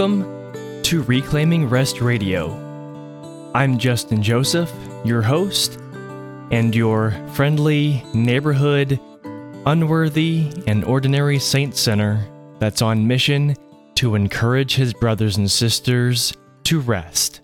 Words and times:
Welcome 0.00 0.82
to 0.84 1.02
Reclaiming 1.02 1.68
Rest 1.68 2.00
Radio. 2.00 2.54
I'm 3.54 3.76
Justin 3.76 4.22
Joseph, 4.22 4.72
your 5.04 5.20
host, 5.20 5.78
and 6.50 6.74
your 6.74 7.10
friendly 7.34 8.02
neighborhood, 8.14 8.98
unworthy, 9.66 10.52
and 10.66 10.86
ordinary 10.86 11.38
saint 11.38 11.76
center 11.76 12.26
that's 12.58 12.80
on 12.80 13.06
mission 13.06 13.54
to 13.96 14.14
encourage 14.14 14.74
his 14.74 14.94
brothers 14.94 15.36
and 15.36 15.50
sisters 15.50 16.32
to 16.64 16.80
rest 16.80 17.42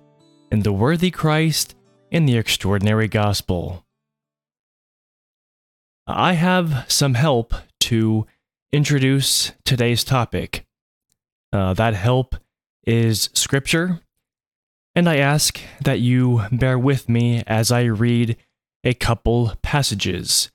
in 0.51 0.61
the 0.61 0.73
worthy 0.73 1.11
Christ 1.11 1.75
and 2.11 2.27
the 2.27 2.39
extraordinary 2.39 3.07
gospel. 3.07 3.85
I 6.07 6.33
have 6.33 6.87
some 6.89 7.13
help 7.13 7.53
to 7.81 8.27
introduce 8.73 9.53
today's 9.67 10.03
topic. 10.03 10.65
Uh, 11.53 11.75
that 11.75 11.93
help 11.93 12.35
is 12.87 13.29
Scripture, 13.35 14.01
and 14.95 15.09
I 15.09 15.17
ask 15.17 15.61
that 15.83 16.01
you 16.01 16.43
bear 16.51 16.79
with 16.79 17.09
me 17.09 17.43
as 17.47 17.71
I 17.71 17.83
read 17.85 18.37
a 18.85 18.95
couple 18.95 19.53
passages. 19.63 20.51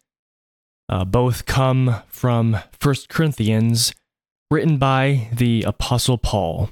Uh, 0.89 1.05
both 1.05 1.45
come 1.45 2.01
from 2.07 2.57
1 2.81 2.95
Corinthians, 3.09 3.93
written 4.49 4.77
by 4.77 5.29
the 5.31 5.63
Apostle 5.63 6.17
Paul. 6.17 6.69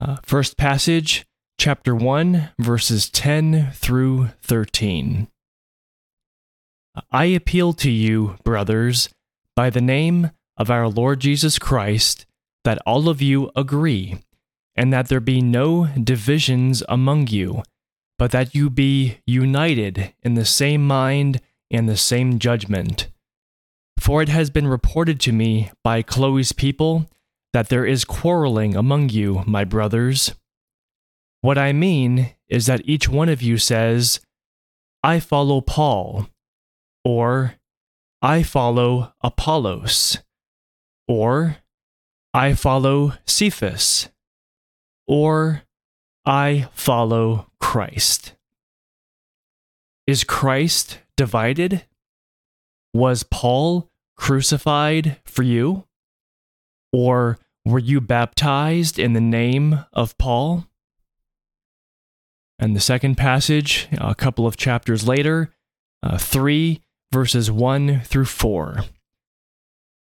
Uh, 0.00 0.16
first 0.24 0.56
passage, 0.56 1.26
chapter 1.58 1.94
1, 1.94 2.50
verses 2.58 3.08
10 3.10 3.70
through 3.72 4.30
13. 4.42 5.28
I 7.10 7.24
appeal 7.26 7.72
to 7.74 7.90
you, 7.90 8.36
brothers, 8.44 9.08
by 9.54 9.70
the 9.70 9.80
name 9.80 10.30
of 10.56 10.70
our 10.70 10.88
Lord 10.88 11.20
Jesus 11.20 11.58
Christ, 11.58 12.26
that 12.64 12.78
all 12.86 13.08
of 13.08 13.22
you 13.22 13.50
agree, 13.56 14.18
and 14.80 14.94
that 14.94 15.08
there 15.08 15.20
be 15.20 15.42
no 15.42 15.88
divisions 16.02 16.82
among 16.88 17.26
you, 17.26 17.62
but 18.18 18.30
that 18.30 18.54
you 18.54 18.70
be 18.70 19.18
united 19.26 20.14
in 20.22 20.32
the 20.36 20.44
same 20.46 20.86
mind 20.86 21.38
and 21.70 21.86
the 21.86 21.98
same 21.98 22.38
judgment. 22.38 23.08
For 23.98 24.22
it 24.22 24.30
has 24.30 24.48
been 24.48 24.66
reported 24.66 25.20
to 25.20 25.32
me 25.32 25.70
by 25.84 26.00
Chloe's 26.00 26.52
people 26.52 27.10
that 27.52 27.68
there 27.68 27.84
is 27.84 28.06
quarreling 28.06 28.74
among 28.74 29.10
you, 29.10 29.44
my 29.46 29.64
brothers. 29.64 30.34
What 31.42 31.58
I 31.58 31.74
mean 31.74 32.34
is 32.48 32.64
that 32.64 32.80
each 32.86 33.06
one 33.06 33.28
of 33.28 33.42
you 33.42 33.58
says, 33.58 34.20
I 35.02 35.20
follow 35.20 35.60
Paul 35.60 36.26
or 37.04 37.56
I 38.22 38.42
follow 38.42 39.12
Apollos, 39.22 40.20
or 41.06 41.58
I 42.32 42.54
follow 42.54 43.12
Cephas, 43.26 44.08
or 45.10 45.62
I 46.24 46.68
follow 46.72 47.50
Christ. 47.58 48.34
Is 50.06 50.22
Christ 50.22 51.00
divided? 51.16 51.84
Was 52.94 53.24
Paul 53.24 53.90
crucified 54.16 55.16
for 55.24 55.42
you? 55.42 55.84
Or 56.92 57.40
were 57.64 57.80
you 57.80 58.00
baptized 58.00 59.00
in 59.00 59.14
the 59.14 59.20
name 59.20 59.84
of 59.92 60.16
Paul? 60.16 60.66
And 62.60 62.76
the 62.76 62.80
second 62.80 63.16
passage, 63.16 63.88
a 63.98 64.14
couple 64.14 64.46
of 64.46 64.56
chapters 64.56 65.08
later, 65.08 65.52
uh, 66.04 66.18
3 66.18 66.80
verses 67.12 67.50
1 67.50 68.02
through 68.02 68.26
4. 68.26 68.84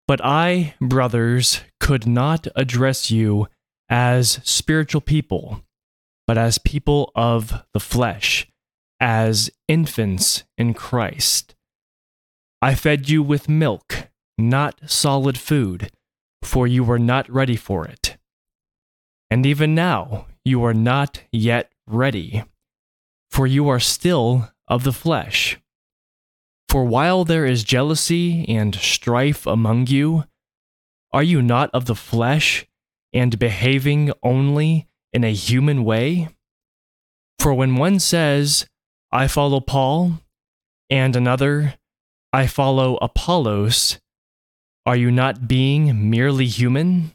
But 0.07 0.23
I, 0.23 0.75
brothers, 0.79 1.59
could 1.81 2.07
not 2.07 2.47
address 2.55 3.11
you 3.11 3.49
as 3.89 4.39
spiritual 4.43 5.01
people, 5.01 5.61
but 6.27 6.37
as 6.37 6.57
people 6.57 7.11
of 7.15 7.63
the 7.73 7.79
flesh, 7.79 8.47
as 8.99 9.49
infants 9.67 10.43
in 10.57 10.73
Christ. 10.73 11.55
I 12.61 12.73
fed 12.75 13.09
you 13.09 13.21
with 13.21 13.49
milk, 13.49 14.07
not 14.37 14.89
solid 14.89 15.37
food, 15.37 15.91
for 16.41 16.65
you 16.67 16.83
were 16.83 16.99
not 16.99 17.29
ready 17.29 17.55
for 17.55 17.85
it. 17.85 18.17
And 19.29 19.45
even 19.45 19.75
now 19.75 20.27
you 20.43 20.63
are 20.63 20.73
not 20.73 21.21
yet 21.31 21.71
ready, 21.87 22.43
for 23.29 23.45
you 23.45 23.67
are 23.67 23.79
still 23.79 24.49
of 24.67 24.83
the 24.83 24.93
flesh. 24.93 25.59
For 26.69 26.83
while 26.85 27.23
there 27.23 27.45
is 27.45 27.63
jealousy 27.63 28.47
and 28.49 28.75
strife 28.75 29.45
among 29.45 29.87
you, 29.87 30.25
are 31.11 31.23
you 31.23 31.41
not 31.41 31.69
of 31.73 31.85
the 31.85 31.95
flesh 31.95 32.65
and 33.15 33.39
behaving 33.39 34.11
only 34.21 34.87
in 35.11 35.23
a 35.23 35.33
human 35.33 35.83
way? 35.83 36.27
For 37.39 37.53
when 37.53 37.77
one 37.77 37.99
says, 37.99 38.67
I 39.11 39.27
follow 39.27 39.61
Paul, 39.61 40.19
and 40.89 41.15
another, 41.15 41.75
I 42.33 42.47
follow 42.47 42.97
Apollos, 43.01 43.99
are 44.85 44.95
you 44.95 45.09
not 45.09 45.47
being 45.47 46.09
merely 46.09 46.45
human? 46.45 47.13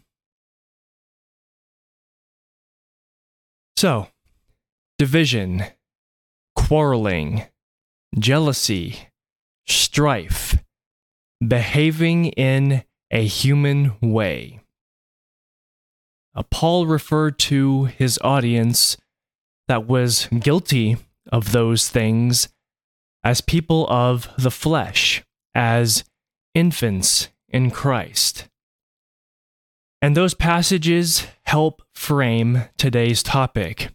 So, 3.77 4.09
division, 4.99 5.65
quarreling, 6.57 7.45
jealousy, 8.19 9.09
strife, 9.67 10.59
behaving 11.47 12.27
in 12.27 12.85
a 13.11 13.25
human 13.27 13.97
way. 14.01 14.60
Uh, 16.35 16.43
Paul 16.51 16.87
referred 16.87 17.39
to 17.41 17.85
his 17.85 18.19
audience 18.23 18.97
that 19.69 19.87
was 19.87 20.29
guilty 20.29 20.97
of 21.33 21.53
those 21.53 21.89
things 21.89 22.49
as 23.23 23.41
people 23.41 23.87
of 23.89 24.29
the 24.39 24.51
flesh, 24.51 25.23
as 25.55 26.05
infants 26.55 27.29
in 27.49 27.71
Christ. 27.71 28.49
And 30.03 30.17
those 30.17 30.35
passages 30.35 31.27
help 31.45 31.83
frame 31.95 32.65
today's 32.79 33.23
topic. 33.23 33.91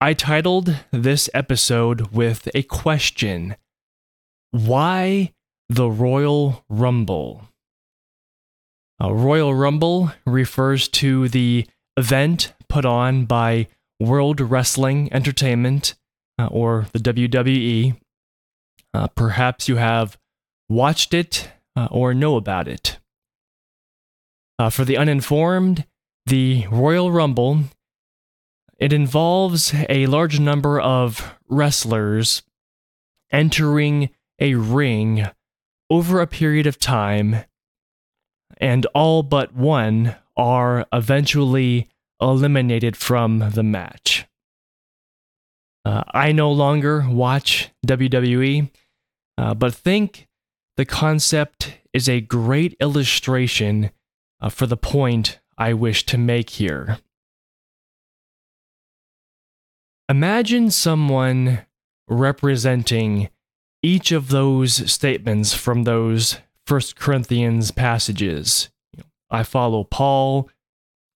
I 0.00 0.14
titled 0.14 0.76
this 0.92 1.28
episode 1.34 2.12
with 2.12 2.48
a 2.54 2.62
question 2.62 3.56
Why 4.52 5.32
the 5.68 5.90
Royal 5.90 6.64
Rumble? 6.68 7.48
A 9.00 9.14
Royal 9.14 9.54
Rumble 9.54 10.12
refers 10.26 10.88
to 10.88 11.28
the 11.28 11.66
event 11.96 12.52
put 12.68 12.84
on 12.84 13.26
by 13.26 13.68
World 14.00 14.40
Wrestling 14.40 15.12
Entertainment, 15.12 15.94
uh, 16.38 16.46
or 16.46 16.86
the 16.92 16.98
WWE. 16.98 17.96
Uh, 18.94 19.06
perhaps 19.08 19.68
you 19.68 19.76
have 19.76 20.18
watched 20.68 21.14
it 21.14 21.50
uh, 21.76 21.88
or 21.90 22.14
know 22.14 22.36
about 22.36 22.68
it. 22.68 22.98
Uh, 24.58 24.70
for 24.70 24.84
the 24.84 24.96
uninformed, 24.96 25.84
the 26.26 26.66
Royal 26.70 27.10
Rumble 27.12 27.64
it 28.78 28.92
involves 28.92 29.74
a 29.88 30.06
large 30.06 30.38
number 30.38 30.80
of 30.80 31.34
wrestlers 31.48 32.42
entering 33.32 34.10
a 34.38 34.54
ring 34.54 35.26
over 35.90 36.20
a 36.20 36.26
period 36.28 36.66
of 36.66 36.78
time, 36.78 37.44
and 38.58 38.86
all 38.94 39.22
but 39.22 39.54
one 39.54 40.16
are 40.36 40.86
eventually 40.92 41.88
eliminated 42.20 42.96
from 42.96 43.50
the 43.50 43.62
match. 43.62 44.26
Uh, 45.84 46.02
I 46.12 46.32
no 46.32 46.50
longer 46.50 47.06
watch 47.08 47.70
WWE, 47.86 48.70
uh, 49.38 49.54
but 49.54 49.74
think 49.74 50.28
the 50.76 50.84
concept 50.84 51.78
is 51.92 52.08
a 52.08 52.20
great 52.20 52.76
illustration 52.80 53.90
uh, 54.40 54.48
for 54.48 54.66
the 54.66 54.76
point 54.76 55.40
I 55.56 55.72
wish 55.72 56.04
to 56.06 56.18
make 56.18 56.50
here. 56.50 56.98
Imagine 60.08 60.70
someone 60.70 61.66
representing 62.08 63.28
each 63.82 64.10
of 64.10 64.28
those 64.28 64.90
statements 64.90 65.54
from 65.54 65.84
those 65.84 66.38
First 66.68 66.96
Corinthians 66.96 67.70
passages. 67.70 68.68
I 69.30 69.42
follow 69.42 69.84
Paul, 69.84 70.50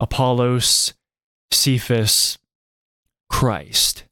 Apollos, 0.01 0.95
Cephas, 1.51 2.39
Christ. 3.29 4.05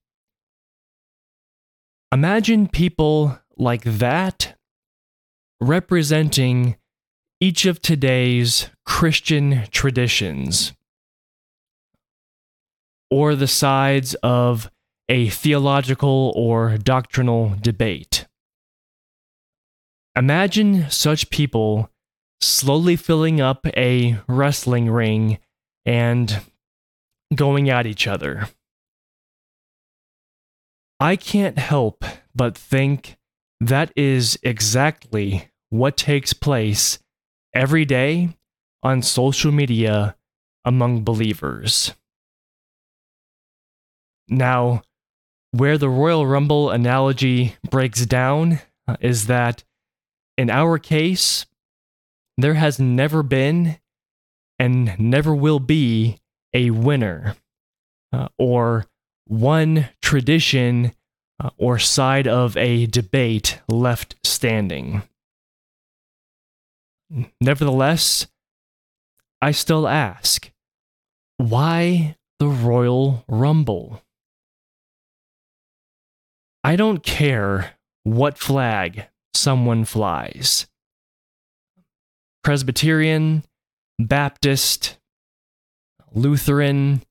Imagine 2.13 2.69
people 2.69 3.39
like 3.57 3.85
that 3.85 4.55
representing 5.63 6.77
each 7.41 7.65
of 7.65 7.81
today's 7.81 8.69
Christian 8.85 9.65
traditions 9.71 10.75
or 13.11 13.35
the 13.35 13.49
sides 13.49 14.13
of 14.17 14.71
a 15.09 15.31
theological 15.31 16.35
or 16.37 16.77
doctrinal 16.77 17.55
debate. 17.63 18.10
Imagine 20.17 20.91
such 20.91 21.31
people 21.31 21.91
slowly 22.41 22.97
filling 22.97 23.41
up 23.41 23.67
a 23.77 24.19
wrestling 24.27 24.91
ring 24.91 25.39
and 25.87 26.41
going 27.35 27.71
at 27.71 27.87
each 27.87 28.07
other. 28.07 28.49
I 30.99 31.17
can't 31.17 31.59
help 31.59 32.05
but 32.35 32.57
think 32.57 33.17
that 33.61 33.93
is 33.97 34.39
exactly 34.43 35.51
what 35.71 35.97
takes 35.97 36.33
place 36.33 36.99
every 37.55 37.85
day 37.85 38.31
on 38.83 39.03
social 39.03 39.53
media 39.53 40.17
among 40.65 41.05
believers. 41.05 41.95
Now, 44.29 44.83
where 45.53 45.79
the 45.79 45.89
Royal 45.89 46.27
Rumble 46.27 46.71
analogy 46.71 47.57
breaks 47.69 48.07
down 48.07 48.61
is 49.01 49.27
that 49.27 49.65
in 50.41 50.49
our 50.49 50.79
case, 50.79 51.45
there 52.39 52.55
has 52.55 52.79
never 52.79 53.23
been 53.23 53.79
and 54.59 54.99
never 54.99 55.35
will 55.35 55.61
be 55.61 56.19
a 56.55 56.71
winner 56.71 57.37
uh, 58.11 58.29
or 58.39 58.87
one 59.27 59.91
tradition 60.01 60.93
uh, 61.39 61.51
or 61.59 61.79
side 61.79 62.27
of 62.27 62.57
a 62.57 62.87
debate 62.87 63.61
left 63.69 64.17
standing. 64.25 65.03
Nevertheless, 67.39 68.27
I 69.43 69.51
still 69.51 69.87
ask 69.87 70.51
why 71.37 72.17
the 72.39 72.49
Royal 72.49 73.27
Rumble? 73.29 74.03
I 76.65 76.77
don't 76.77 77.03
care 77.03 77.73
what 78.05 78.39
flag 78.39 79.10
someone 79.35 79.85
flies 79.85 80.67
Presbyterian, 82.43 83.45
Baptist, 83.99 84.97
Lutheran, 86.13 87.03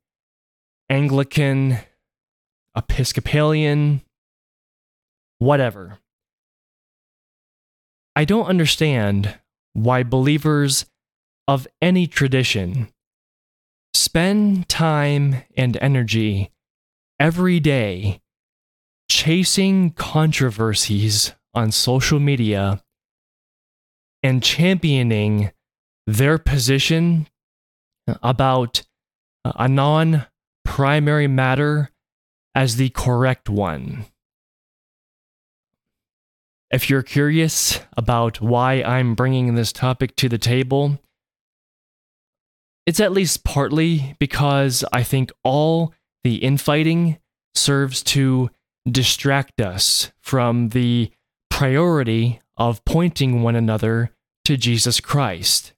Anglican, 0.89 1.77
Episcopalian, 2.75 4.01
whatever. 5.37 5.99
I 8.15 8.25
don't 8.25 8.47
understand 8.47 9.39
why 9.73 10.03
believers 10.03 10.85
of 11.47 11.67
any 11.81 12.07
tradition 12.07 12.89
spend 13.93 14.67
time 14.67 15.43
and 15.55 15.77
energy 15.81 16.51
every 17.19 17.59
day 17.59 18.21
chasing 19.09 19.91
controversies 19.91 21.33
on 21.59 21.71
social 21.71 22.19
media 22.19 22.81
and 24.23 24.41
championing 24.41 25.51
their 26.07 26.37
position 26.37 27.27
about 28.23 28.81
a 29.43 29.67
non 29.67 30.25
primary 30.63 31.27
matter 31.27 31.91
as 32.55 32.77
the 32.77 32.89
correct 32.89 33.49
one. 33.49 34.05
If 36.71 36.89
you're 36.89 37.03
curious 37.03 37.79
about 37.97 38.39
why 38.39 38.81
I'm 38.83 39.15
bringing 39.15 39.55
this 39.55 39.73
topic 39.73 40.15
to 40.17 40.29
the 40.29 40.37
table, 40.37 40.99
it's 42.85 42.99
at 42.99 43.11
least 43.11 43.43
partly 43.43 44.15
because 44.19 44.85
I 44.93 45.03
think 45.03 45.31
all 45.43 45.93
the 46.23 46.35
infighting 46.37 47.17
serves 47.53 48.01
to 48.03 48.49
distract 48.89 49.59
us 49.59 50.11
from 50.21 50.69
the 50.69 51.11
priority 51.59 52.39
of 52.55 52.85
pointing 52.85 53.43
one 53.43 53.53
another 53.53 54.11
to 54.45 54.55
Jesus 54.55 55.01
Christ. 55.01 55.73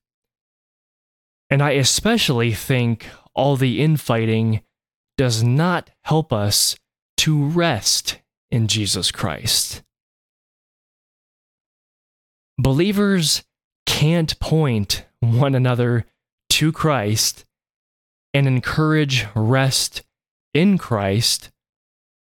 And 1.50 1.60
I 1.60 1.72
especially 1.72 2.54
think 2.54 3.08
all 3.34 3.56
the 3.56 3.82
infighting 3.82 4.62
does 5.18 5.42
not 5.42 5.90
help 6.04 6.32
us 6.32 6.76
to 7.18 7.46
rest 7.46 8.20
in 8.52 8.68
Jesus 8.68 9.10
Christ. 9.10 9.82
Believers 12.60 13.44
can't 13.88 14.40
point 14.40 15.06
one 15.20 15.56
another 15.56 16.06
to 16.52 16.72
Christ 16.72 17.44
and 18.36 18.46
encourage 18.46 19.26
rest 19.34 20.04
in 20.54 20.78
Christ 20.78 21.50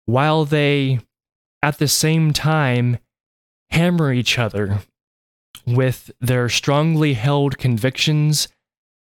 while 0.06 0.45
they, 0.45 1.00
at 1.63 1.80
the 1.80 1.88
same 1.88 2.33
time, 2.33 3.00
hammer 3.69 4.12
each 4.12 4.40
other 4.40 4.80
with 5.66 6.12
their 6.22 6.50
strongly 6.50 7.14
held 7.14 7.58
convictions 7.58 8.48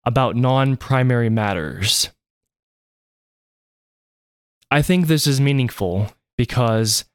about 0.05 0.35
non 0.35 0.77
primary 0.77 1.29
matters. 1.29 2.09
I 4.69 4.81
think 4.81 5.07
this 5.07 5.27
is 5.27 5.39
meaningful 5.39 6.11
because 6.37 7.05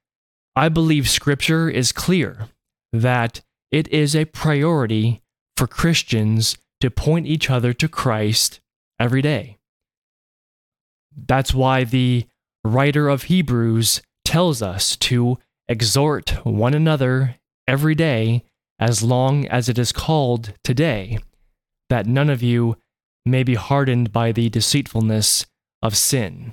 I 0.56 0.68
believe 0.68 1.08
Scripture 1.08 1.68
is 1.68 1.92
clear 1.92 2.48
that 2.92 3.40
it 3.70 3.88
is 3.88 4.16
a 4.16 4.26
priority 4.26 5.22
for 5.56 5.66
Christians 5.66 6.56
to 6.80 6.90
point 6.90 7.26
each 7.26 7.50
other 7.50 7.72
to 7.74 7.88
Christ 7.88 8.60
every 8.98 9.22
day. 9.22 9.58
That's 11.14 11.54
why 11.54 11.84
the 11.84 12.26
writer 12.64 13.08
of 13.08 13.24
Hebrews 13.24 14.02
tells 14.24 14.62
us 14.62 14.96
to 14.96 15.38
exhort 15.68 16.44
one 16.44 16.74
another 16.74 17.36
every 17.72 17.94
day 17.94 18.44
as 18.78 19.02
long 19.02 19.48
as 19.48 19.68
it 19.68 19.78
is 19.78 19.92
called 19.92 20.52
today, 20.62 21.18
that 21.88 22.06
none 22.06 22.28
of 22.28 22.42
you 22.42 22.76
may 23.24 23.42
be 23.42 23.54
hardened 23.54 24.12
by 24.12 24.30
the 24.30 24.50
deceitfulness 24.50 25.46
of 25.80 25.96
sin. 25.96 26.52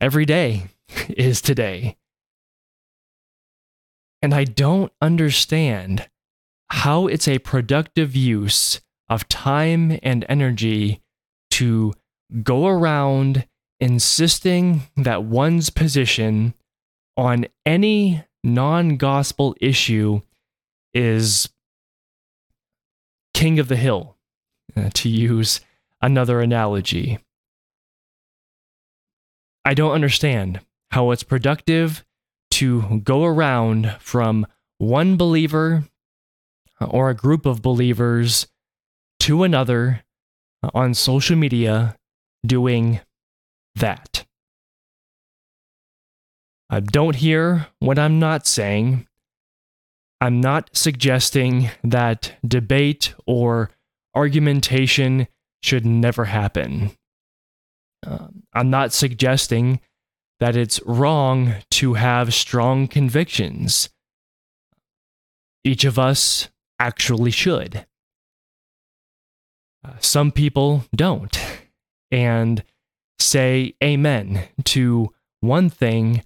Every 0.00 0.24
day 0.24 0.68
is 1.08 1.42
today. 1.42 1.96
And 4.22 4.32
I 4.34 4.44
don't 4.44 4.92
understand 5.02 6.08
how 6.70 7.06
it's 7.06 7.28
a 7.28 7.40
productive 7.40 8.16
use 8.16 8.80
of 9.10 9.28
time 9.28 9.98
and 10.02 10.24
energy 10.28 11.02
to 11.50 11.92
go 12.42 12.66
around 12.66 13.46
insisting 13.80 14.82
that 14.96 15.24
one's 15.24 15.68
position 15.68 16.54
on 17.16 17.46
any 17.66 18.24
non 18.44 18.96
gospel 18.96 19.54
issue 19.60 20.20
is 20.94 21.48
king 23.34 23.58
of 23.58 23.68
the 23.68 23.76
hill, 23.76 24.16
uh, 24.76 24.90
to 24.94 25.08
use 25.08 25.60
another 26.00 26.40
analogy. 26.40 27.18
I 29.64 29.74
don't 29.74 29.92
understand 29.92 30.60
how 30.90 31.10
it's 31.10 31.22
productive 31.22 32.04
to 32.52 33.00
go 33.00 33.24
around 33.24 33.96
from 34.00 34.46
one 34.78 35.16
believer 35.16 35.84
or 36.80 37.10
a 37.10 37.14
group 37.14 37.46
of 37.46 37.62
believers 37.62 38.46
to 39.20 39.44
another 39.44 40.02
on 40.74 40.94
social 40.94 41.36
media 41.36 41.96
doing 42.44 43.00
that. 43.76 44.24
Uh, 46.72 46.80
don't 46.80 47.16
hear 47.16 47.66
what 47.80 47.98
I'm 47.98 48.18
not 48.18 48.46
saying. 48.46 49.06
I'm 50.22 50.40
not 50.40 50.70
suggesting 50.72 51.68
that 51.84 52.32
debate 52.46 53.12
or 53.26 53.70
argumentation 54.14 55.28
should 55.62 55.84
never 55.84 56.24
happen. 56.24 56.92
Uh, 58.06 58.28
I'm 58.54 58.70
not 58.70 58.94
suggesting 58.94 59.80
that 60.40 60.56
it's 60.56 60.80
wrong 60.86 61.56
to 61.72 61.94
have 61.94 62.32
strong 62.32 62.88
convictions. 62.88 63.90
Each 65.64 65.84
of 65.84 65.98
us 65.98 66.48
actually 66.78 67.32
should. 67.32 67.84
Uh, 69.84 69.92
some 70.00 70.32
people 70.32 70.86
don't 70.96 71.38
and 72.10 72.64
say 73.18 73.74
amen 73.84 74.48
to 74.64 75.12
one 75.40 75.68
thing 75.68 76.22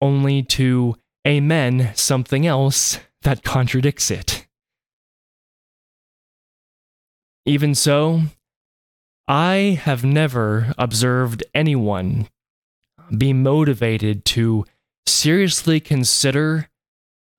only 0.00 0.42
to 0.42 0.96
amen 1.26 1.92
something 1.94 2.46
else 2.46 2.98
that 3.22 3.42
contradicts 3.42 4.10
it. 4.10 4.46
Even 7.44 7.74
so, 7.74 8.22
I 9.26 9.78
have 9.82 10.04
never 10.04 10.74
observed 10.78 11.42
anyone 11.54 12.28
be 13.16 13.32
motivated 13.32 14.24
to 14.26 14.64
seriously 15.06 15.80
consider, 15.80 16.68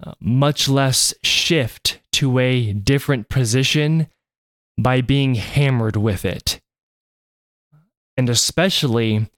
uh, 0.03 0.13
much 0.19 0.67
less 0.67 1.13
shift 1.23 1.99
to 2.13 2.39
a 2.39 2.73
different 2.73 3.29
position 3.29 4.07
by 4.77 5.01
being 5.01 5.35
hammered 5.35 5.95
with 5.95 6.25
it. 6.25 6.59
And 8.17 8.29
especially 8.29 9.29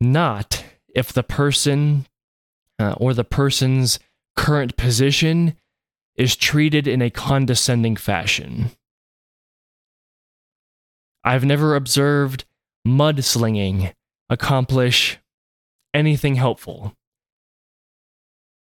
not 0.00 0.64
if 0.94 1.12
the 1.12 1.22
person 1.22 2.06
uh, 2.78 2.94
or 2.98 3.14
the 3.14 3.24
person's 3.24 3.98
current 4.36 4.76
position 4.76 5.56
is 6.16 6.36
treated 6.36 6.86
in 6.86 7.02
a 7.02 7.10
condescending 7.10 7.96
fashion. 7.96 8.70
I've 11.24 11.44
never 11.44 11.74
observed 11.74 12.44
mudslinging 12.86 13.92
accomplish 14.30 15.18
anything 15.92 16.36
helpful. 16.36 16.94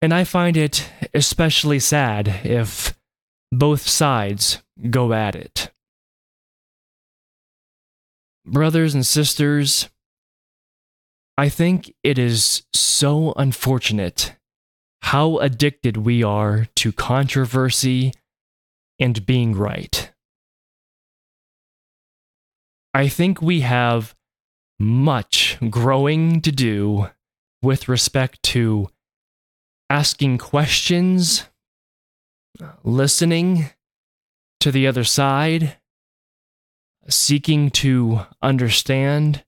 And 0.00 0.12
I 0.12 0.24
find 0.24 0.56
it 0.56 0.90
especially 1.14 1.78
sad 1.78 2.28
if 2.44 2.98
both 3.50 3.88
sides 3.88 4.62
go 4.90 5.12
at 5.12 5.34
it. 5.34 5.70
Brothers 8.46 8.94
and 8.94 9.06
sisters, 9.06 9.88
I 11.36 11.48
think 11.48 11.92
it 12.02 12.18
is 12.18 12.62
so 12.72 13.32
unfortunate 13.36 14.36
how 15.02 15.38
addicted 15.38 15.96
we 15.98 16.22
are 16.22 16.66
to 16.76 16.92
controversy 16.92 18.12
and 18.98 19.26
being 19.26 19.54
right. 19.54 20.12
I 22.94 23.08
think 23.08 23.42
we 23.42 23.60
have 23.62 24.14
much 24.78 25.58
growing 25.70 26.40
to 26.42 26.52
do 26.52 27.08
with 27.62 27.88
respect 27.88 28.42
to 28.44 28.88
asking 29.90 30.38
questions, 30.38 31.44
listening 32.84 33.70
to 34.60 34.70
the 34.70 34.86
other 34.86 35.04
side, 35.04 35.76
seeking 37.08 37.70
to 37.70 38.20
understand, 38.40 39.44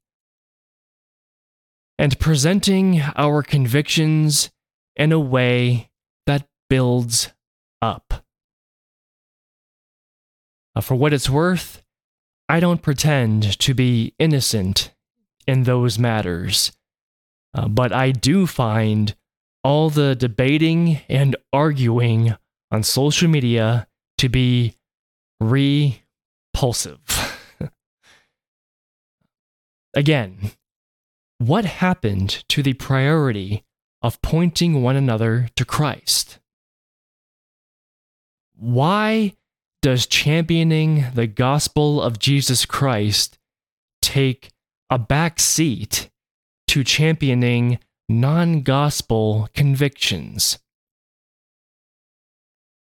and 1.99 2.19
presenting 2.19 3.01
our 3.17 3.43
convictions 3.43 4.51
in 4.95 5.13
a 5.13 5.21
way 5.21 5.91
that 6.27 6.47
builds 6.69 7.33
up. 7.81 8.25
Uh, 10.75 10.81
for 10.81 10.95
what 10.95 11.13
it's 11.13 11.31
worth, 11.31 11.83
I 12.49 12.61
don't 12.61 12.83
pretend 12.83 13.59
to 13.61 13.75
be 13.75 14.15
innocent 14.19 14.95
in 15.47 15.63
those 15.63 15.99
matters, 15.99 16.73
uh, 17.55 17.69
but 17.69 17.93
I 17.93 18.13
do 18.13 18.47
find 18.47 19.15
all 19.65 19.91
the 19.91 20.15
debating 20.15 21.01
and 21.09 21.35
arguing 21.53 22.37
on 22.71 22.83
social 22.83 23.29
media 23.29 23.89
to 24.19 24.29
be 24.29 24.77
repulsive. 25.41 27.01
Again, 29.95 30.53
what 31.39 31.65
happened 31.65 32.45
to 32.49 32.63
the 32.63 32.75
priority 32.75 33.65
of 34.03 34.23
pointing 34.23 34.83
one 34.83 34.97
another 34.97 35.49
to 35.57 35.65
Christ? 35.65 36.39
Why 38.55 39.35
does 39.83 40.07
championing 40.07 41.07
the 41.15 41.27
gospel 41.27 42.03
of 42.03 42.19
Jesus 42.19 42.65
Christ 42.65 43.39
take 44.01 44.51
a 44.91 44.99
back 44.99 45.39
seat 45.39 46.11
to 46.69 46.83
championing 46.83 47.79
non 48.09 48.63
gospel 48.63 49.49
convictions? 49.55 50.59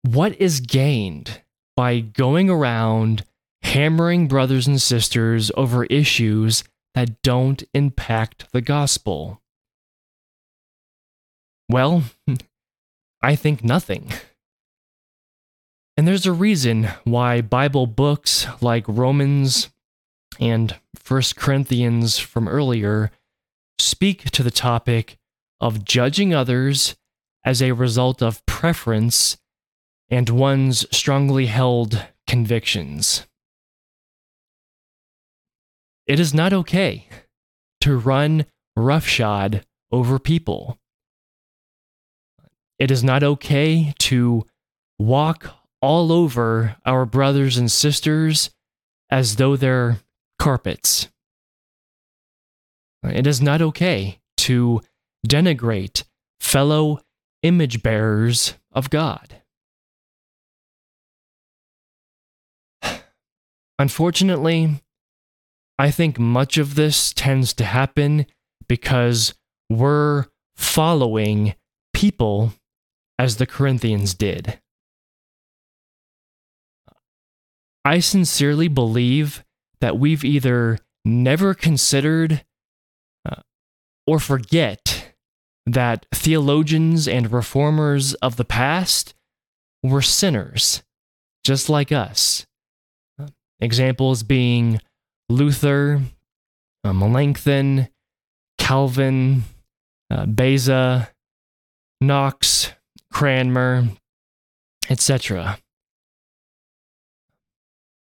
What 0.03 0.39
is 0.39 0.61
gained 0.61 1.41
by 1.75 1.99
going 1.99 2.49
around 2.49 3.25
hammering 3.63 4.27
brothers 4.27 4.67
and 4.67 4.81
sisters 4.81 5.51
over 5.57 5.85
issues 5.85 6.63
that 6.97 7.21
don't 7.21 7.63
impact 7.75 8.51
the 8.53 8.61
gospel? 8.61 9.39
Well, 11.69 12.05
I 13.21 13.35
think 13.35 13.63
nothing. 13.63 14.11
And 15.95 16.07
there's 16.07 16.25
a 16.25 16.31
reason 16.31 16.89
why 17.03 17.41
Bible 17.41 17.85
books 17.85 18.47
like 18.61 18.83
Romans 18.87 19.69
and 20.39 20.75
1 21.07 21.21
Corinthians 21.35 22.17
from 22.17 22.47
earlier 22.47 23.11
speak 23.77 24.31
to 24.31 24.41
the 24.41 24.49
topic 24.49 25.19
of 25.61 25.85
judging 25.85 26.33
others 26.33 26.95
as 27.45 27.61
a 27.61 27.73
result 27.73 28.23
of 28.23 28.43
preference 28.47 29.37
and 30.09 30.29
one's 30.29 30.83
strongly 30.95 31.45
held 31.45 32.07
convictions. 32.25 33.27
It 36.07 36.19
is 36.21 36.33
not 36.33 36.53
okay 36.53 37.07
to 37.81 37.97
run 37.97 38.45
roughshod 38.77 39.65
over 39.91 40.19
people. 40.19 40.79
It 42.79 42.91
is 42.91 43.03
not 43.03 43.23
okay 43.23 43.93
to 43.99 44.45
walk 44.97 45.53
all 45.81 46.11
over 46.11 46.77
our 46.85 47.05
brothers 47.05 47.57
and 47.57 47.71
sisters 47.71 48.49
as 49.09 49.35
though 49.35 49.55
they're 49.55 49.99
carpets. 50.39 51.09
It 53.03 53.27
is 53.27 53.41
not 53.41 53.61
okay 53.61 54.19
to 54.37 54.81
denigrate 55.27 56.03
fellow 56.39 57.01
image 57.43 57.83
bearers 57.83 58.55
of 58.71 58.89
God. 58.89 59.41
Unfortunately, 63.79 64.81
I 65.79 65.91
think 65.91 66.17
much 66.17 66.57
of 66.57 66.75
this 66.75 67.13
tends 67.13 67.53
to 67.53 67.63
happen 67.63 68.25
because 68.67 69.33
we're 69.69 70.25
following 70.55 71.55
people 71.93 72.53
as 73.19 73.37
the 73.37 73.45
Corinthians 73.45 74.13
did. 74.13 74.59
I 77.85 77.99
sincerely 77.99 78.67
believe 78.67 79.43
that 79.79 79.97
we've 79.97 80.25
either 80.25 80.79
never 81.05 81.53
considered 81.53 82.43
uh, 83.25 83.41
or 84.05 84.19
forget 84.19 85.13
that 85.65 86.05
theologians 86.13 87.07
and 87.07 87.31
reformers 87.31 88.13
of 88.15 88.35
the 88.35 88.45
past 88.45 89.13
were 89.83 90.01
sinners, 90.01 90.83
just 91.43 91.69
like 91.69 91.91
us. 91.91 92.45
Examples 93.59 94.23
being 94.23 94.79
Luther, 95.29 96.01
uh, 96.83 96.93
Melanchthon, 96.93 97.89
Calvin, 98.57 99.43
uh, 100.09 100.25
Beza, 100.25 101.09
Knox, 102.01 102.71
Cranmer, 103.11 103.87
etc. 104.89 105.59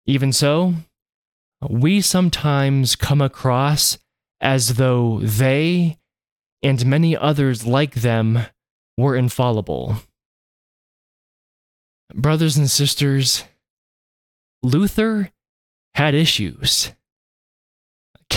Even 0.05 0.31
so, 0.31 0.73
we 1.67 2.01
sometimes 2.01 2.95
come 2.95 3.21
across 3.21 3.97
as 4.41 4.75
though 4.75 5.19
they 5.21 5.97
and 6.61 6.85
many 6.85 7.15
others 7.15 7.65
like 7.65 7.95
them 7.95 8.39
were 8.97 9.15
infallible. 9.15 9.97
Brothers 12.13 12.57
and 12.57 12.69
sisters, 12.69 13.45
Luther 14.61 15.31
had 15.93 16.13
issues. 16.15 16.91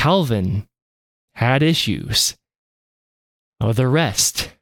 Calvin 0.03 0.67
had 1.37 1.63
issues. 1.63 2.37
The 3.61 3.87
rest 3.87 4.53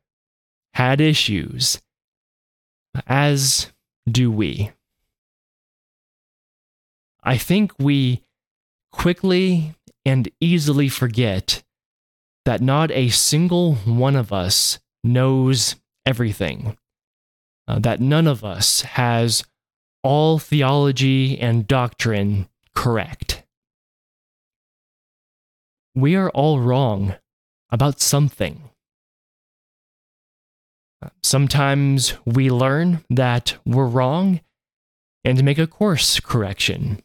had 0.74 1.00
issues, 1.00 1.80
as 3.06 3.72
do 4.06 4.30
we. 4.30 4.72
I 7.24 7.38
think 7.38 7.72
we 7.78 8.22
quickly 8.92 9.74
and 10.04 10.28
easily 10.42 10.90
forget 10.90 11.62
that 12.44 12.60
not 12.60 12.90
a 12.90 13.08
single 13.08 13.76
one 13.76 14.16
of 14.16 14.34
us 14.34 14.78
knows 15.02 15.76
everything, 16.04 16.76
uh, 17.66 17.78
that 17.78 17.98
none 17.98 18.26
of 18.26 18.44
us 18.44 18.82
has 18.82 19.42
all 20.02 20.38
theology 20.38 21.40
and 21.40 21.66
doctrine 21.66 22.46
correct. 22.74 23.29
We 25.94 26.14
are 26.16 26.30
all 26.30 26.60
wrong 26.60 27.16
about 27.70 28.00
something. 28.00 28.70
Sometimes 31.22 32.14
we 32.26 32.50
learn 32.50 33.04
that 33.10 33.56
we're 33.64 33.86
wrong 33.86 34.40
and 35.24 35.44
make 35.44 35.58
a 35.58 35.66
course 35.66 36.20
correction. 36.20 37.02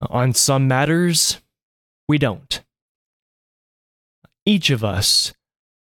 On 0.00 0.32
some 0.32 0.68
matters, 0.68 1.40
we 2.08 2.18
don't. 2.18 2.62
Each 4.44 4.70
of 4.70 4.84
us 4.84 5.32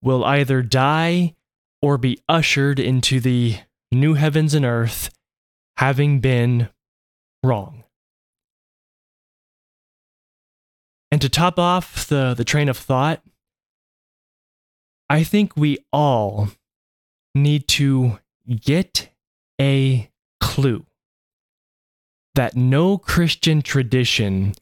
will 0.02 0.24
either 0.24 0.62
die 0.62 1.34
or 1.80 1.98
be 1.98 2.18
ushered 2.28 2.78
into 2.78 3.20
the 3.20 3.56
new 3.92 4.14
heavens 4.14 4.54
and 4.54 4.64
earth 4.64 5.10
having 5.76 6.20
been 6.20 6.68
wrong. 7.42 7.83
And 11.14 11.22
to 11.22 11.28
top 11.28 11.60
off 11.60 12.08
the, 12.08 12.34
the 12.36 12.42
train 12.42 12.68
of 12.68 12.76
thought, 12.76 13.22
I 15.08 15.22
think 15.22 15.56
we 15.56 15.78
all 15.92 16.48
need 17.36 17.68
to 17.68 18.18
get 18.60 19.10
a 19.60 20.10
clue 20.40 20.86
that 22.34 22.56
no 22.56 22.98
Christian 22.98 23.62
tradition 23.62 24.54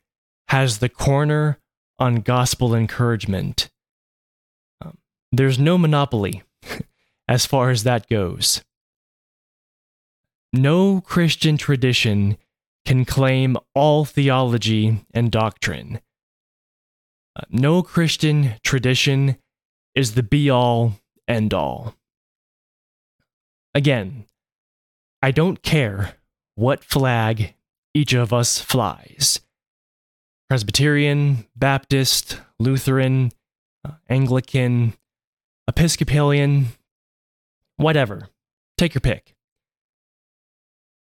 has 0.48 0.80
the 0.80 0.90
corner 0.90 1.58
on 1.98 2.16
gospel 2.16 2.74
encouragement. 2.74 3.70
Um, 4.84 4.98
there's 5.32 5.58
no 5.58 5.78
monopoly 5.78 6.42
as 7.28 7.46
far 7.46 7.70
as 7.70 7.84
that 7.84 8.10
goes. 8.10 8.62
No 10.52 11.00
Christian 11.00 11.56
tradition 11.56 12.36
can 12.84 13.06
claim 13.06 13.56
all 13.74 14.04
theology 14.04 14.98
and 15.14 15.30
doctrine. 15.32 15.98
No 17.48 17.82
Christian 17.82 18.54
tradition 18.62 19.36
is 19.94 20.14
the 20.14 20.22
be 20.22 20.50
all 20.50 20.94
end 21.28 21.54
all. 21.54 21.94
Again, 23.74 24.26
I 25.22 25.30
don't 25.30 25.62
care 25.62 26.14
what 26.54 26.84
flag 26.84 27.54
each 27.94 28.12
of 28.12 28.32
us 28.32 28.58
flies 28.58 29.40
Presbyterian, 30.48 31.46
Baptist, 31.56 32.38
Lutheran, 32.58 33.32
uh, 33.86 33.92
Anglican, 34.10 34.92
Episcopalian, 35.66 36.66
whatever. 37.76 38.28
Take 38.76 38.94
your 38.94 39.00
pick. 39.00 39.34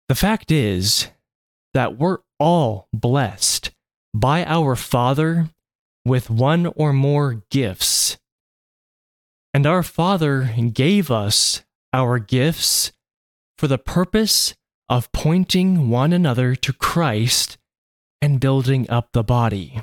The 0.08 0.14
fact 0.14 0.52
is 0.52 1.08
that 1.72 1.98
we're 1.98 2.18
all 2.38 2.88
blessed 2.92 3.72
by 4.14 4.44
our 4.44 4.76
Father 4.76 5.50
with 6.04 6.30
one 6.30 6.66
or 6.76 6.92
more 6.92 7.42
gifts. 7.50 8.18
And 9.52 9.66
our 9.66 9.82
Father 9.82 10.50
gave 10.72 11.10
us 11.10 11.62
our 11.92 12.18
gifts 12.18 12.92
for 13.56 13.68
the 13.68 13.78
purpose 13.78 14.54
of 14.88 15.12
pointing 15.12 15.88
one 15.88 16.12
another 16.12 16.54
to 16.56 16.72
Christ 16.72 17.56
and 18.20 18.40
building 18.40 18.88
up 18.90 19.10
the 19.12 19.22
body. 19.22 19.80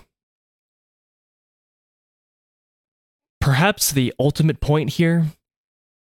Perhaps 3.39 3.91
the 3.91 4.13
ultimate 4.19 4.59
point 4.61 4.91
here 4.91 5.27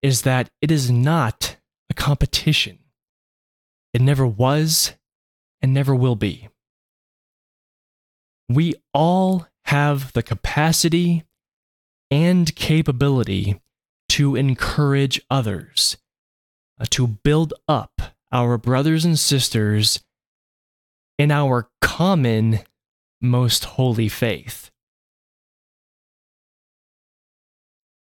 is 0.03 0.23
that 0.23 0.49
it 0.61 0.71
is 0.71 0.91
not 0.91 1.57
a 1.91 1.95
competition. 1.95 2.79
It 3.95 4.01
never 4.01 4.27
was 4.27 4.95
and 5.61 5.73
never 5.73 5.95
will 5.95 6.17
be. 6.17 6.49
We 8.49 8.75
all 8.93 9.47
have 9.69 10.15
the 10.15 10.23
capacity 10.23 11.25
and 12.11 12.57
capability 12.57 13.61
to 14.09 14.35
encourage 14.35 15.21
others, 15.31 15.99
uh, 16.81 16.87
to 16.89 17.07
build 17.07 17.53
up 17.69 18.01
our 18.33 18.57
brothers 18.57 19.05
and 19.05 19.19
sisters 19.19 20.03
in 21.19 21.31
our 21.31 21.69
common 21.83 22.61
most 23.21 23.67
holy 23.77 24.09
faith. 24.09 24.71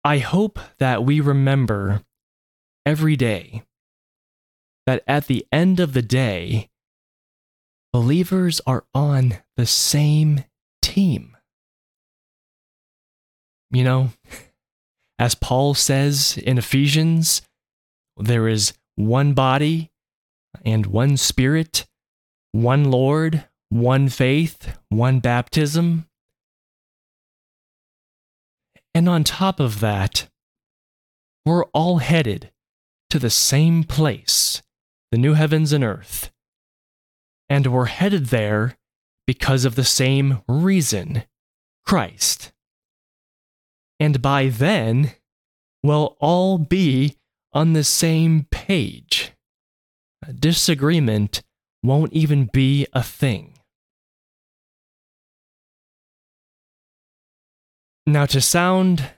I 0.02 0.18
hope 0.18 0.58
that 0.78 1.04
we 1.04 1.20
remember 1.20 2.02
every 2.86 3.14
day 3.14 3.62
that 4.86 5.02
at 5.06 5.26
the 5.26 5.44
end 5.52 5.80
of 5.80 5.92
the 5.92 6.00
day, 6.00 6.70
believers 7.92 8.62
are 8.66 8.86
on 8.94 9.36
the 9.58 9.66
same 9.66 10.44
team. 10.80 11.34
You 13.70 13.84
know, 13.84 14.10
as 15.18 15.34
Paul 15.34 15.74
says 15.74 16.38
in 16.38 16.58
Ephesians, 16.58 17.42
there 18.16 18.48
is 18.48 18.72
one 18.96 19.34
body 19.34 19.90
and 20.64 20.86
one 20.86 21.16
spirit, 21.16 21.86
one 22.52 22.90
Lord, 22.90 23.44
one 23.68 24.08
faith, 24.08 24.78
one 24.88 25.20
baptism. 25.20 26.06
And 28.94 29.08
on 29.08 29.22
top 29.22 29.60
of 29.60 29.80
that, 29.80 30.28
we're 31.44 31.64
all 31.66 31.98
headed 31.98 32.50
to 33.10 33.18
the 33.18 33.30
same 33.30 33.84
place, 33.84 34.62
the 35.12 35.18
new 35.18 35.34
heavens 35.34 35.72
and 35.72 35.84
earth. 35.84 36.30
And 37.48 37.66
we're 37.68 37.86
headed 37.86 38.26
there 38.26 38.76
because 39.26 39.64
of 39.64 39.74
the 39.74 39.84
same 39.84 40.42
reason 40.48 41.24
Christ. 41.86 42.52
And 44.00 44.22
by 44.22 44.48
then, 44.48 45.12
we'll 45.82 46.16
all 46.20 46.58
be 46.58 47.16
on 47.52 47.72
the 47.72 47.84
same 47.84 48.46
page. 48.50 49.32
Disagreement 50.38 51.42
won't 51.82 52.12
even 52.12 52.50
be 52.52 52.86
a 52.92 53.02
thing. 53.02 53.54
Now, 58.06 58.26
to 58.26 58.40
sound 58.40 59.10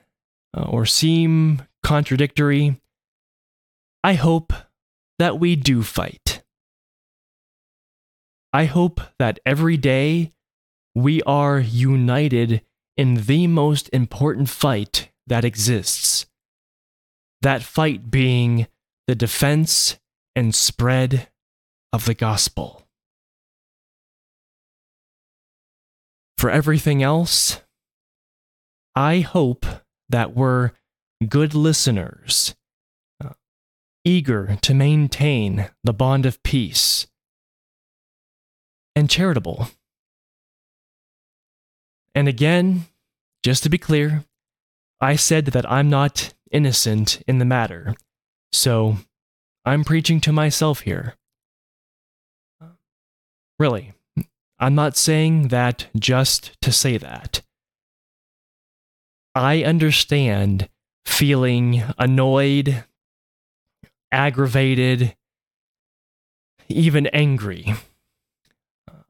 uh, 0.55 0.63
or 0.63 0.85
seem 0.85 1.61
contradictory, 1.83 2.81
I 4.03 4.13
hope 4.13 4.53
that 5.17 5.39
we 5.39 5.55
do 5.55 5.83
fight. 5.83 6.43
I 8.51 8.65
hope 8.65 8.99
that 9.17 9.39
every 9.45 9.77
day 9.77 10.33
we 10.93 11.21
are 11.23 11.59
united 11.59 12.63
in 13.01 13.15
the 13.15 13.47
most 13.47 13.89
important 13.91 14.47
fight 14.47 15.09
that 15.25 15.43
exists. 15.43 16.27
That 17.41 17.63
fight 17.63 18.11
being 18.11 18.67
the 19.07 19.15
defense 19.15 19.97
and 20.35 20.53
spread 20.53 21.27
of 21.91 22.05
the 22.05 22.13
gospel. 22.13 22.83
For 26.37 26.51
everything 26.51 27.01
else, 27.01 27.61
I 28.95 29.21
hope 29.21 29.65
that 30.07 30.35
we're 30.35 30.69
good 31.27 31.55
listeners, 31.55 32.53
uh, 33.19 33.33
eager 34.05 34.59
to 34.61 34.75
maintain 34.75 35.71
the 35.83 35.93
bond 35.93 36.27
of 36.27 36.43
peace, 36.43 37.07
and 38.95 39.09
charitable. 39.09 39.69
And 42.13 42.27
again, 42.27 42.85
just 43.43 43.63
to 43.63 43.69
be 43.69 43.77
clear, 43.77 44.25
I 44.99 45.15
said 45.15 45.47
that 45.47 45.69
I'm 45.69 45.89
not 45.89 46.33
innocent 46.51 47.21
in 47.27 47.39
the 47.39 47.45
matter, 47.45 47.95
so 48.51 48.97
I'm 49.65 49.83
preaching 49.83 50.21
to 50.21 50.31
myself 50.31 50.81
here. 50.81 51.15
Really, 53.57 53.93
I'm 54.59 54.75
not 54.75 54.97
saying 54.97 55.47
that 55.47 55.87
just 55.97 56.59
to 56.61 56.71
say 56.71 56.97
that. 56.97 57.41
I 59.33 59.63
understand 59.63 60.67
feeling 61.05 61.83
annoyed, 61.97 62.83
aggravated, 64.11 65.15
even 66.67 67.07
angry. 67.07 67.73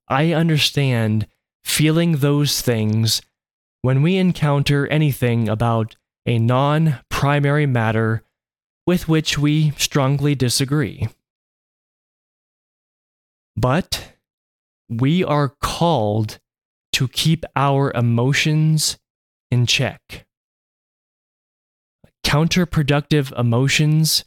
I 0.07 0.33
understand 0.33 1.27
feeling 1.63 2.17
those 2.17 2.61
things 2.61 3.21
when 3.81 4.01
we 4.01 4.17
encounter 4.17 4.87
anything 4.87 5.49
about 5.49 5.95
a 6.25 6.37
non 6.37 6.99
primary 7.09 7.65
matter 7.65 8.23
with 8.85 9.07
which 9.07 9.37
we 9.37 9.71
strongly 9.71 10.35
disagree. 10.35 11.07
But 13.55 14.13
we 14.89 15.23
are 15.23 15.49
called 15.61 16.39
to 16.93 17.07
keep 17.07 17.45
our 17.55 17.91
emotions 17.93 18.97
in 19.49 19.65
check. 19.65 20.25
Counterproductive 22.25 23.37
emotions 23.37 24.25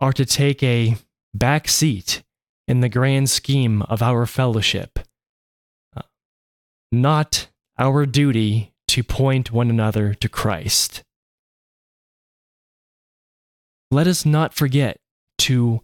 are 0.00 0.12
to 0.12 0.24
take 0.24 0.62
a 0.62 0.96
back 1.34 1.68
seat 1.68 2.22
in 2.66 2.80
the 2.80 2.88
grand 2.88 3.30
scheme 3.30 3.82
of 3.82 4.02
our 4.02 4.26
fellowship, 4.26 4.98
not 6.90 7.48
our 7.78 8.06
duty 8.06 8.69
to 8.90 9.04
point 9.04 9.52
one 9.52 9.70
another 9.70 10.14
to 10.14 10.28
Christ. 10.28 11.04
Let 13.92 14.08
us 14.08 14.26
not 14.26 14.52
forget 14.52 14.98
to 15.38 15.82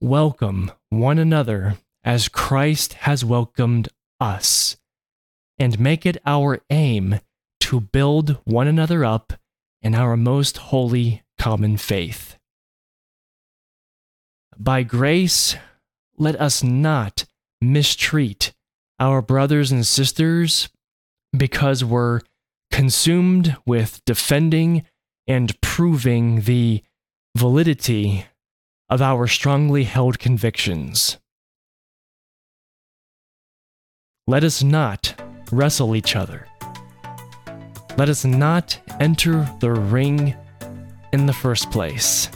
welcome 0.00 0.70
one 0.88 1.18
another 1.18 1.74
as 2.04 2.28
Christ 2.28 2.92
has 2.92 3.24
welcomed 3.24 3.88
us, 4.20 4.76
and 5.58 5.80
make 5.80 6.06
it 6.06 6.18
our 6.24 6.60
aim 6.70 7.18
to 7.62 7.80
build 7.80 8.38
one 8.44 8.68
another 8.68 9.04
up 9.04 9.32
in 9.82 9.96
our 9.96 10.16
most 10.16 10.56
holy 10.58 11.24
common 11.40 11.76
faith. 11.76 12.36
By 14.56 14.84
grace, 14.84 15.56
let 16.16 16.40
us 16.40 16.62
not 16.62 17.24
mistreat 17.60 18.52
our 19.00 19.20
brothers 19.20 19.72
and 19.72 19.84
sisters 19.84 20.68
because 21.36 21.84
we're 21.84 22.20
consumed 22.70 23.56
with 23.66 24.00
defending 24.04 24.84
and 25.26 25.60
proving 25.60 26.42
the 26.42 26.82
validity 27.36 28.26
of 28.88 29.02
our 29.02 29.26
strongly 29.26 29.84
held 29.84 30.18
convictions. 30.18 31.18
Let 34.26 34.44
us 34.44 34.62
not 34.62 35.20
wrestle 35.52 35.94
each 35.94 36.16
other. 36.16 36.46
Let 37.96 38.08
us 38.08 38.24
not 38.24 38.78
enter 39.00 39.48
the 39.60 39.72
ring 39.72 40.36
in 41.12 41.26
the 41.26 41.32
first 41.32 41.70
place. 41.70 42.28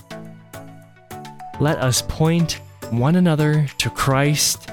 Let 1.61 1.79
us 1.79 2.03
point 2.03 2.61
one 2.91 3.17
another 3.17 3.67
to 3.79 3.91
Christ 3.91 4.71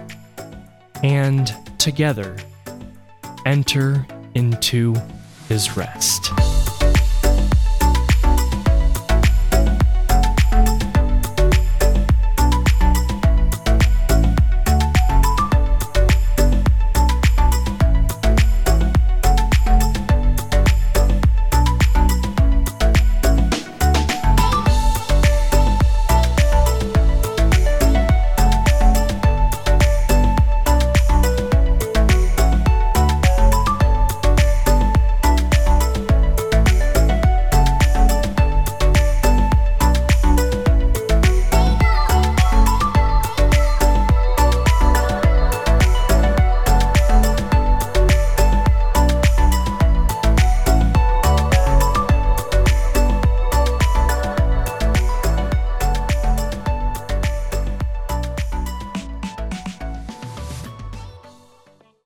and 1.04 1.54
together 1.78 2.38
enter 3.46 4.06
into 4.36 4.96
his 5.48 5.78
rest. 5.78 6.47